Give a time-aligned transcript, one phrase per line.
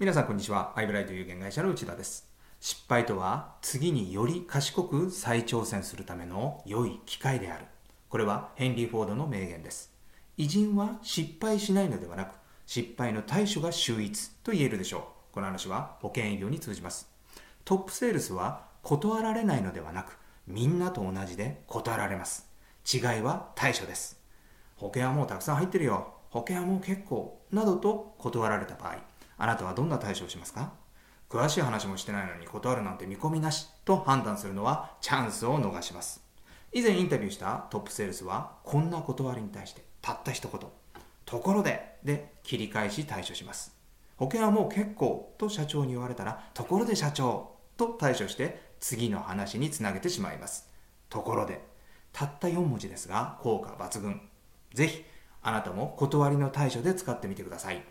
[0.00, 0.74] 皆さんこんにちは。
[0.76, 2.30] アイブライト有限会社の内田です。
[2.60, 7.64] 失敗とは次により賢く再挑戦するための良い機会である。
[8.08, 9.92] これはヘンリー・フォードの名言です。
[10.36, 12.34] 偉人は失敗しないのではなく、
[12.64, 14.98] 失敗の対処が秀逸と言えるでしょ
[15.32, 15.34] う。
[15.34, 17.10] この話は保険営業に通じます。
[17.64, 22.46] トップセールスは断られないのではなく、みんなと同じで断られます。
[22.86, 24.20] 違いは対処です。
[24.76, 26.14] 保険はもうたくさん入ってるよ。
[26.30, 27.42] 保険はもう結構。
[27.50, 28.98] などと断られた場合、
[29.38, 30.72] あなたはどんな対処をしますか？
[31.30, 36.22] 詳しい話もしてないのに断るなんて見込みなしと判断するのはチャンスを逃します。
[36.72, 40.60] 以前インタビューしたトップセールスはこんな断りに対してたった一言。
[41.24, 43.74] ところでで切り返し対処します。
[44.16, 50.68] 保険はもう結構と社長に言われたらところで社長と対処して次の話につなげてしまいます。
[51.08, 51.62] ところで
[52.12, 54.20] たった4文字ですが効果抜群。
[54.74, 55.04] ぜひ
[55.42, 57.84] あなたも断りの対処で使ってみてください。